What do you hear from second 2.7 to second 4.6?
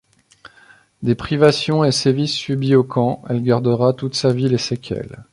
au camp, elle gardera toute sa vie les